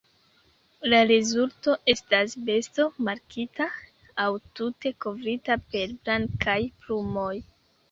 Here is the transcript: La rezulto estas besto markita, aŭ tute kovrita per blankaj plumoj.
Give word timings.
La 0.93 1.01
rezulto 1.09 1.75
estas 1.93 2.33
besto 2.47 2.87
markita, 3.09 3.69
aŭ 4.25 4.27
tute 4.61 4.95
kovrita 5.07 5.61
per 5.77 5.97
blankaj 6.05 6.59
plumoj. 6.83 7.33